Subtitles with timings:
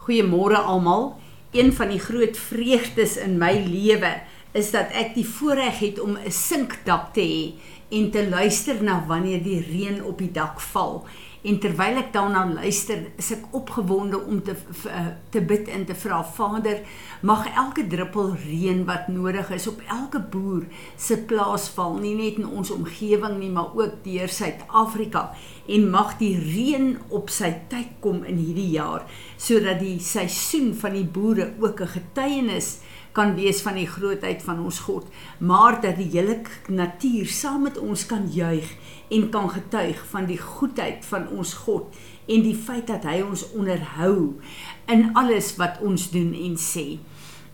[0.00, 1.18] Goeiemôre almal.
[1.52, 4.14] Een van die groot vreugdes in my lewe
[4.56, 7.42] is dat ek die voorreg het om 'n sinkdak te hê
[7.90, 11.04] en te luister na wanneer die reën op die dak val.
[11.40, 14.52] En terwyl ek daarna luister, is ek opgewonde om te
[14.90, 16.82] eh, te bid en te vra Vader,
[17.24, 20.66] mag elke druppel reën wat nodig is op elke boer
[21.00, 25.30] se plaas val, nie net in ons omgewing nie, maar ook deur Suid-Afrika.
[25.70, 29.06] En mag die reën op sy tyd kom in hierdie jaar
[29.40, 32.80] sodat die seisoen van die boere ook 'n getuienis
[33.12, 35.06] kan wees van die grootheid van ons God,
[35.38, 38.66] maar dat die hele natuur saam met ons kan juig
[39.10, 41.96] en kan getuig van die goedheid van ons God
[42.30, 44.40] en die feit dat hy ons onderhou
[44.86, 47.00] in alles wat ons doen en sê.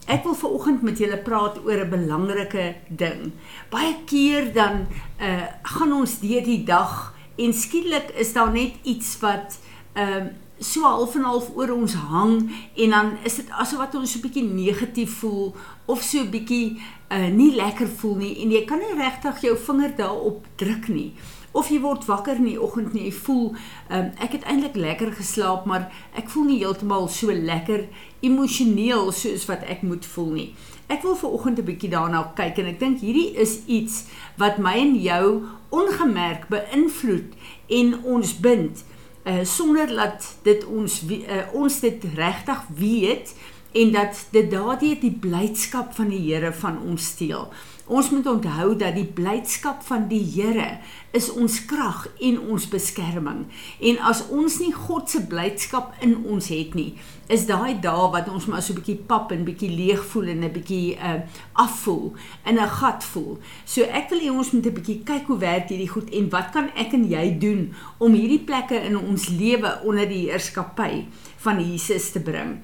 [0.06, 3.32] Ek wil veraloggend met julle praat oor 'n belangrike ding.
[3.70, 4.86] Baie keer dan
[5.20, 9.58] uh gaan ons deur die dag en skielik is daar net iets wat
[9.94, 13.94] ehm uh, so half en half oor ons hang en dan is dit asof wat
[13.94, 15.54] ons so 'n bietjie negatief voel
[15.86, 16.80] of so 'n bietjie
[17.10, 21.12] uh nie lekker voel nie en jy kan nie regtig jou vinger daarop druk nie
[21.52, 23.46] of jy word wakker in die oggend nie jy voel
[23.90, 27.86] um, ek het eintlik lekker geslaap maar ek voel nie heeltemal so lekker
[28.26, 30.48] emosioneel soos wat ek moet voel nie.
[30.92, 34.04] Ek wil ver oggend 'n bietjie daarna kyk en ek dink hierdie is iets
[34.36, 37.32] wat my en jou ongemerk beïnvloed
[37.68, 38.84] en ons bind
[39.26, 43.34] uh, sonder dat dit ons uh, ons dit regtig weet
[43.76, 47.50] en dat dit daardie die blydskap van die Here van ons steel.
[47.86, 50.80] Ons moet onthou dat die blydskap van die Here
[51.14, 53.44] is ons krag en ons beskerming.
[53.78, 56.96] En as ons nie God se blydskap in ons het nie,
[57.30, 60.42] is daai dae wat ons maar so 'n bietjie pap en bietjie leeg voel en
[60.44, 61.20] 'n bietjie uh
[61.54, 62.14] afvoel
[62.44, 63.38] in 'n gat voel.
[63.64, 66.50] So ek wil hê ons moet 'n bietjie kyk hoe werk hierdie goed en wat
[66.50, 71.06] kan ek en jy doen om hierdie plekke in ons lewe onder die heerskappy
[71.38, 72.58] van Jesus te bring.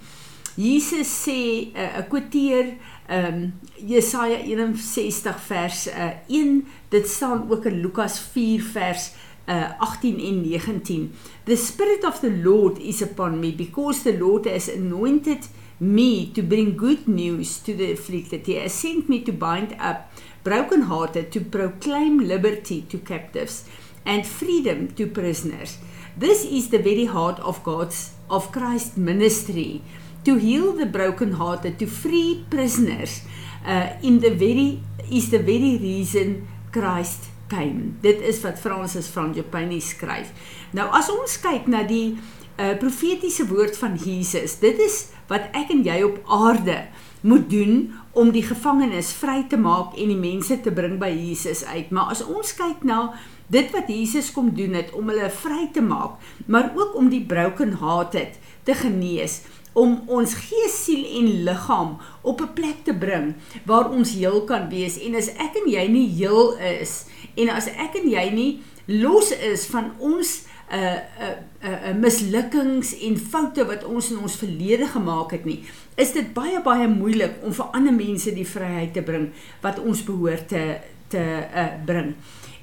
[0.56, 3.52] Jesus sê 'n uh, kwoteer ehm um,
[3.86, 4.38] Jesaja
[4.74, 9.12] 61 vers uh, eh, 1 dit staan ook in Lukas 4 vers
[9.48, 14.44] uh, 18 en 19 The spirit of the Lord is upon me because the Lord
[14.44, 18.46] has anointed me to bring good news to the afflicted.
[18.46, 20.12] He has sent me to bind up
[20.44, 23.64] brokenhearted to proclaim liberty to captives
[24.06, 25.78] and freedom to prisoners.
[26.16, 29.82] This is the very heart of God's of Christ's ministry
[30.24, 33.22] to heal the brokenhearted, to free prisoners,
[33.66, 37.98] uh, in the very is the very reason Christ came.
[38.00, 40.32] Dit is wat Francis van Jopini skryf.
[40.72, 42.16] Nou as ons kyk na die
[42.56, 46.78] uh, profetiese woord van Jesus, dit is wat ek en jy op aarde
[47.22, 51.62] moet doen om die gevangenes vry te maak en die mense te bring by Jesus
[51.68, 51.92] uit.
[51.94, 53.12] Maar as ons kyk na
[53.52, 57.22] dit wat Jesus kom doen het om hulle vry te maak, maar ook om die
[57.28, 63.34] brokenhearted te genees, om ons gees, siel en liggaam op 'n plek te bring
[63.64, 67.66] waar ons heel kan wees en as ek en jy nie heel is en as
[67.66, 73.84] ek en jy nie los is van ons uh uh uh mislukkings en foute wat
[73.84, 75.64] ons in ons verlede gemaak het nie
[75.96, 80.04] is dit baie baie moeilik om vir ander mense die vryheid te bring wat ons
[80.04, 80.76] behoort te
[81.08, 81.24] te
[81.54, 82.14] uh bring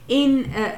[0.08, 0.72] en uh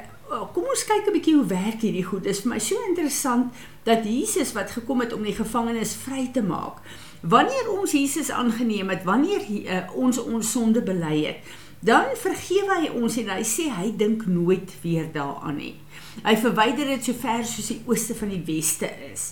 [0.54, 2.24] kom ons kyk 'n bietjie hoe werk hierdie goed.
[2.24, 3.54] Dit is vir my so interessant
[3.84, 6.82] dat Jesus wat gekom het om die gevangenes vry te maak.
[7.22, 12.90] Wanneer ons Jesus aangeneem het, wanneer uh, ons ons sonde bely het, dan vergewe hy
[12.94, 15.76] ons en hy sê hy dink nooit weer daaraan nie.
[16.22, 19.32] Hy verwyder dit so ver soos die ooste van die weste is.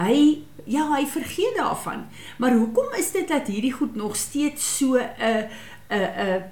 [0.00, 2.06] Hy ja, hy vergeet daarvan.
[2.38, 5.48] Maar hoekom is dit dat hierdie goed nog steeds so 'n
[5.90, 6.42] 'n 'n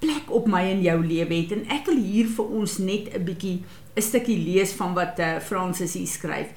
[0.00, 3.24] plek op my en jou lewe het en ek wil hier vir ons net 'n
[3.24, 3.62] bietjie
[3.96, 6.48] 'n stukkie lees van wat uh, Francis hier skryf.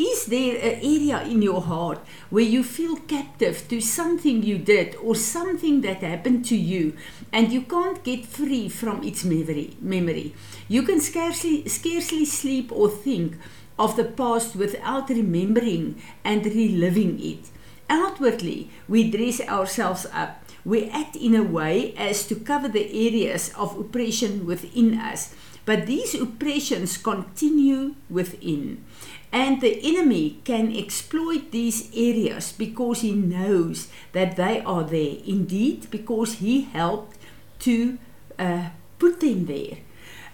[0.00, 1.98] Is there an area in your heart
[2.30, 6.96] where you feel captive to something you did or something that happened to you
[7.30, 9.76] and you can't get free from its memory?
[9.78, 10.34] Memory.
[10.68, 13.36] You can scarcely scarcely sleep or think
[13.78, 17.50] of the past without remembering and reliving it.
[17.90, 23.52] Outwardly, we dress ourselves up we act in a way as to cover the areas
[23.56, 25.34] of oppression within us.
[25.64, 28.84] But these oppressions continue within.
[29.32, 35.18] And the enemy can exploit these areas because he knows that they are there.
[35.24, 37.16] Indeed, because he helped
[37.60, 37.98] to
[38.38, 39.78] uh, put them there.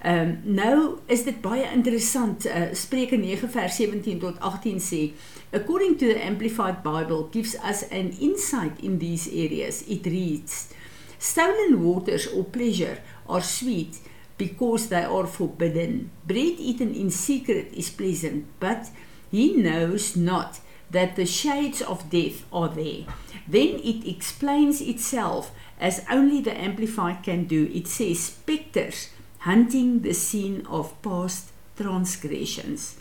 [0.03, 2.47] Ehm um, nou is dit baie interessant.
[2.47, 5.13] Uh, Spreuke 9 vers 17 tot 18 sê,
[5.51, 9.83] according to the amplified Bible gives us an insight in these areas.
[9.89, 10.69] It reads,
[11.19, 13.99] stolen waters or pleasure are sweet
[14.37, 16.11] because they are forbidden.
[16.27, 18.91] Bread eaten in secret is pleasant, but
[19.31, 20.61] he knows not
[20.91, 23.07] that the shades of death are there.
[23.49, 27.71] Then it explains itself as only the Amplified can do.
[27.75, 29.11] It says specters
[29.47, 32.97] hunting the scene of past transgressions.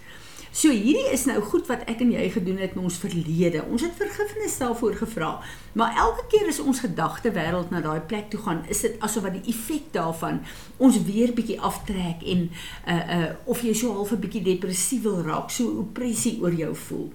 [0.55, 3.59] So hierdie is nou goed wat ek en jy gedoen het in ons verlede.
[3.67, 5.31] Ons het vergifnis daarvoor gevra.
[5.75, 9.27] Maar elke keer as ons gedagte wêreld na daai plek toe gaan, is dit asof
[9.27, 10.39] wat die effek daarvan
[10.79, 12.47] ons weer bietjie aftrek en
[12.87, 16.71] uh uh of jy so half 'n bietjie depressief wil raak, so opressie oor jou
[16.87, 17.11] voel.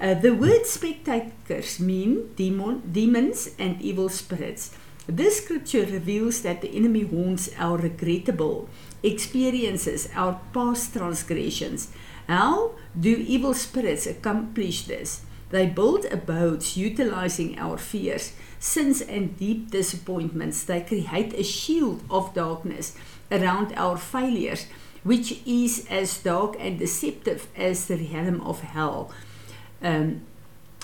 [0.00, 4.70] Uh the word spectators mean demon demons and evil spirits.
[5.06, 8.68] This scripture reveals that the enemy haunts our regrettable
[9.02, 11.88] experiences, our past transgressions.
[12.28, 15.22] How do evil spirits accomplish this?
[15.50, 20.62] They build abodes utilizing our fears, sins, and deep disappointments.
[20.62, 22.96] They create a shield of darkness
[23.32, 24.66] around our failures,
[25.02, 29.10] which is as dark and deceptive as the realm of hell
[29.82, 30.22] um,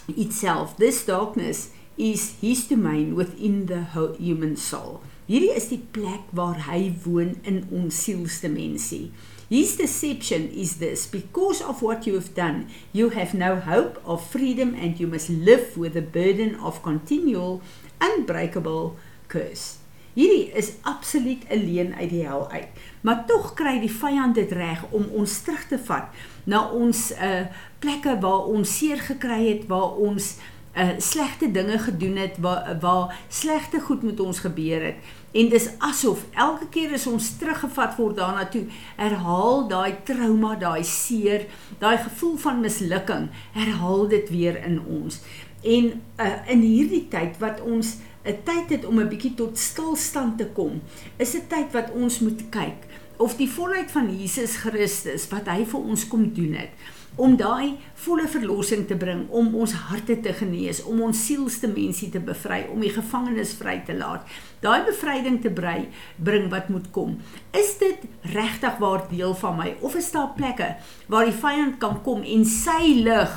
[0.09, 0.77] itself.
[0.77, 3.85] This darkness is his domain within the
[4.19, 5.01] human soul.
[5.27, 9.11] Hierdie is die plek waar hy woon in ons sielsdimensie.
[9.49, 14.23] His deception is this because of what you have done, you have no hope of
[14.23, 17.63] freedom and you must live with the burden of continual,
[18.01, 18.97] unbreakable
[19.29, 19.79] curse.
[20.17, 22.69] Hierdie is absoluut 'n leen uit die hel uit.
[23.01, 26.09] Maar tog kry die vyand dit reg om ons terug te vat
[26.45, 27.47] na ons uh
[27.79, 30.56] plekke waar ons seer gekry het, waar ons uh
[30.99, 36.25] slegte dinge gedoen het, waar waar slegte goed met ons gebeur het en dis asof
[36.33, 38.65] elke keer as ons teruggevat word daarna toe
[38.97, 41.47] herhaal daai trauma, daai seer,
[41.81, 45.21] daai gevoel van mislukking, herhaal dit weer in ons.
[45.61, 47.97] En uh, in hierdie tyd wat ons
[48.27, 50.81] 'n tyd het om 'n bietjie tot stilstand te kom,
[51.17, 55.65] is 'n tyd wat ons moet kyk of die volheid van Jesus Christus wat hy
[55.65, 56.71] vir ons kom doen het
[57.17, 62.11] om daai volle verlossing te bring, om ons harte te genees, om ons sielste mensie
[62.13, 64.29] te bevry, om die gevangenes vry te laat.
[64.61, 67.17] Daai bevryding te brei, bring wat moet kom.
[67.57, 68.05] Is dit
[68.35, 70.75] regtig waar deel van my of is daar plekke
[71.09, 73.35] waar die vyand kan kom en sy lig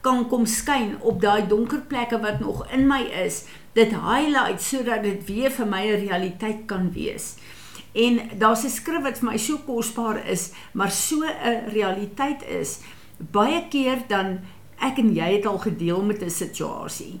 [0.00, 3.42] kan kom skyn op daai donker plekke wat nog in my is,
[3.74, 7.36] dit highlight sodat dit weer vir my 'n realiteit kan wees.
[7.94, 12.80] En daar's 'n skrif wat vir my so kosbaar is, maar so 'n realiteit is
[13.18, 14.38] baie keer dan
[14.78, 17.20] ek en jy het al gedeel met 'n situasie.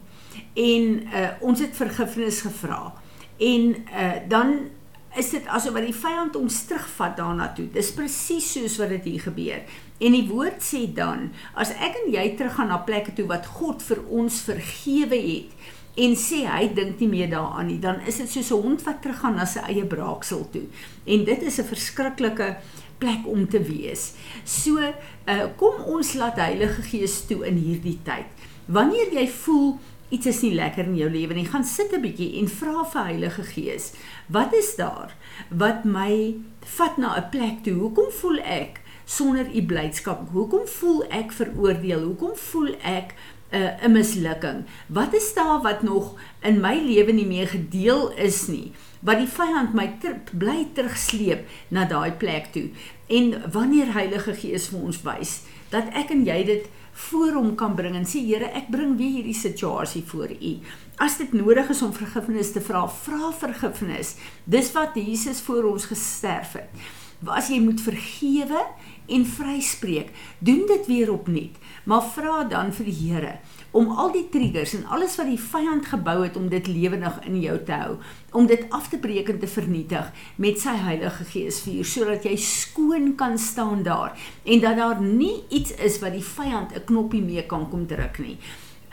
[0.54, 2.94] En uh, ons het vergifnis gevra.
[3.36, 4.70] En uh, dan
[5.16, 7.66] is dit asof wat die vyand ons terugvat daarna toe.
[7.72, 9.62] Dis presies soos wat dit hier gebeur.
[9.98, 13.82] En die woord sê dan as ek en jy teruggaan na plekke toe wat God
[13.82, 18.30] vir ons vergewe het en sê hy dink nie meer daaraan nie dan is dit
[18.30, 20.66] soos 'n hond wat teruggaan na sy eie braaksel toe.
[21.04, 22.56] En dit is 'n verskriklike
[22.98, 24.12] plek om te wees.
[24.44, 28.26] So, uh, kom ons laat Heilige Gees toe in hierdie tyd.
[28.66, 29.78] Wanneer jy voel
[30.08, 33.04] iets is nie lekker in jou lewe nie, gaan sit 'n bietjie en vra vir
[33.04, 33.92] Heilige Gees,
[34.26, 35.14] wat is daar
[35.50, 36.36] wat my
[36.76, 37.74] vat na 'n plek toe?
[37.74, 40.28] Hoekom voel ek sonder u blydskap?
[40.32, 42.02] Hoekom voel ek veroordeel?
[42.02, 43.14] Hoekom voel ek
[43.52, 44.64] 'n uh, mislukking?
[44.86, 48.72] Wat is daar wat nog in my lewe nie meer gedeel is nie?
[49.00, 52.68] Wat die vyand my ter, bly terugsleep na daai plek toe.
[53.08, 55.38] En wanneer Heilige Gees vir ons wys
[55.72, 56.68] dat ek en jy dit
[57.08, 60.52] voor hom kan bring en sê Here, ek bring weer hierdie situasie voor U.
[60.98, 64.16] As dit nodig is om vergifnis te vra, vra vergifnis.
[64.44, 66.88] Dis wat Jesus vir ons gesterf het.
[67.26, 68.64] As jy moet vergewe
[69.08, 73.38] en vryspreek, doen dit weer opnuut, maar vra dan vir die Here
[73.70, 77.36] om al die triggers en alles wat die vyand gebou het om dit lewendig in
[77.40, 77.96] jou te hou,
[78.32, 80.08] om dit af te breek en te vernietig
[80.40, 85.44] met sy Heilige Gees vuur sodat jy skoon kan staan daar en dat daar nie
[85.48, 88.38] iets is wat die vyand 'n knoppie mee kan kom druk nie.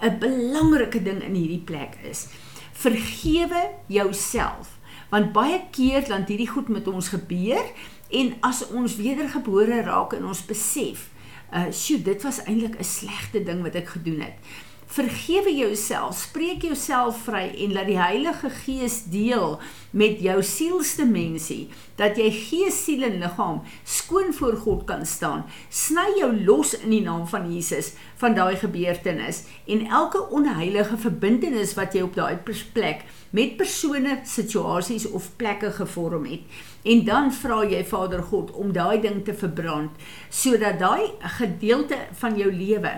[0.02, 2.28] 'n Belangrike ding in hierdie plek is
[2.74, 4.78] vergewe jouself
[5.10, 7.64] want baie keer dan hierdie goed met ons gebeur
[8.10, 11.10] en as ons wedergebore raak en ons besef
[11.56, 14.38] uh sjoe dit was eintlik 'n slegte ding wat ek gedoen het.
[14.86, 19.60] Vergewe jouself, spreek jouself vry en laat die Heilige Gees deel
[19.96, 25.46] met jou sielste mensie dat jy gees, siel en liggaam skoon voor God kan staan.
[25.72, 31.76] Sny jou los in die naam van Jesus van daai gebeurtenis en elke onheilige verbintenis
[31.80, 32.36] wat jy op daai
[32.76, 36.44] plek met persone, situasies of plekke gevorm het.
[36.86, 39.96] En dan vra jy Vader God om daai ding te verbrand
[40.30, 42.92] sodat daai gedeelte van jou lewe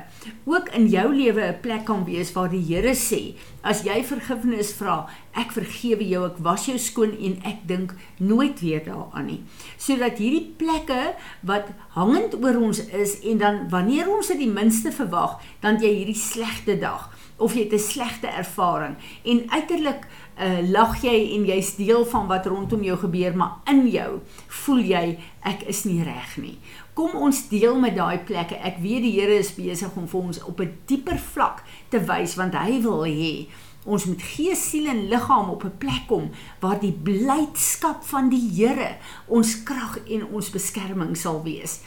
[0.46, 3.36] ook in jou lewe 'n plek kan wees waar die Here sê,
[3.68, 5.02] as jy vergifnis vra,
[5.38, 9.42] ek vergewe jou, ek was jou skoon en ek dink nooit weer daaraan nie.
[9.78, 11.14] Sodat hierdie plekke
[11.48, 15.94] wat hangend oor ons is en dan wanneer ons dit die minste verwag, dan jy
[16.00, 20.08] hierdie slegte dag of jy het 'n slegte ervaring en uiterlik
[20.40, 24.82] uh, lag jy en jy's deel van wat rondom jou gebeur, maar in jou voel
[24.82, 26.58] jy ek is nie reg nie.
[26.98, 28.58] Kom ons deel met daai plekke.
[28.66, 31.62] Ek weet die Here is besig om vir ons op 'n dieper vlak
[31.94, 33.48] te wys want hy wil hê
[33.86, 38.50] ons moet gees, siel en liggaam op 'n plek kom waar die blydskap van die
[38.50, 41.82] Here ons krag en ons beskerming sal wees.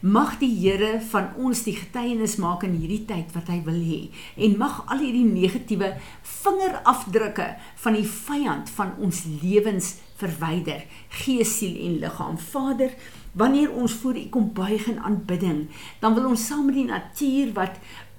[0.00, 4.10] Mag die Here van ons die getuienis maak in hierdie tyd wat hy wil hê
[4.36, 11.76] en mag al hierdie negatiewe vingerafdrukke van die vyand van ons lewens verwyder, gees, siel
[11.86, 12.38] en liggaam.
[12.38, 12.94] Vader,
[13.38, 15.66] wanneer ons voor U kom buig in aanbidding,
[16.02, 17.78] dan wil ons saam met die natuur wat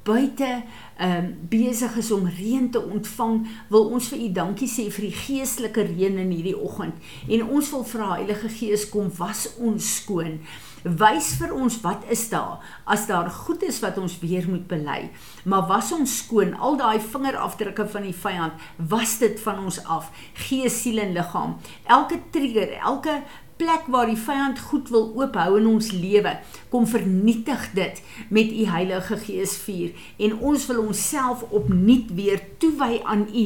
[0.09, 0.63] buite
[0.99, 3.35] ehm um, besig is om reën te ontvang,
[3.71, 6.97] wil ons vir U dankie sê vir die geestelike reën in hierdie oggend.
[7.29, 10.39] En ons wil vra Heilige Gees kom was ons skoon.
[10.83, 15.09] Wys vir ons wat is daar as daar goed is wat ons weer moet bely.
[15.43, 20.11] Maar was ons skoon al daai vingerafdrukke van die vyand, was dit van ons af,
[20.47, 21.59] gees, siel en liggaam.
[21.87, 23.21] Elke trigger, elke
[23.59, 26.31] plek waar die vyand goed wil oophou in ons lewe,
[26.71, 27.97] kom vernietig dit
[28.31, 33.45] met u Heilige Gees vuur en ons wil onsself opnuut weer toewy aan u,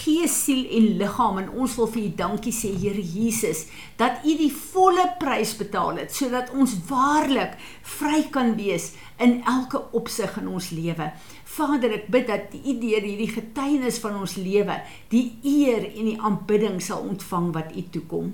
[0.00, 3.66] gees, siel en liggaam en ons wil vir u dankie sê Here Jesus
[4.00, 7.58] dat u die volle prys betaal het sodat ons waarlik
[7.98, 11.10] vry kan wees in elke opsig in ons lewe.
[11.50, 14.78] Vader, ek bid dat u deur hierdie getuienis van ons lewe
[15.12, 18.32] die eer en die aanbidding sal ontvang wat u toekom.